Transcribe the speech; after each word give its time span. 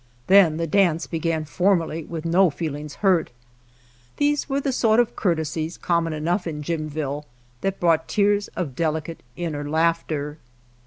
Then 0.25 0.57
the 0.57 0.65
dance 0.65 1.05
began 1.05 1.45
formally 1.45 2.05
with 2.05 2.25
no 2.25 2.49
feelings 2.49 2.95
hurt. 3.05 3.29
These 4.17 4.49
were 4.49 4.59
the 4.59 4.71
sort 4.71 4.99
of 4.99 5.15
cour 5.15 5.35
tesies, 5.35 5.79
common 5.79 6.11
enough 6.11 6.47
in 6.47 6.63
Jimville, 6.63 7.25
that 7.61 7.79
brought 7.79 8.07
tears 8.07 8.47
of 8.55 8.75
delicate 8.75 9.21
inner 9.35 9.69
laughter. 9.69 10.39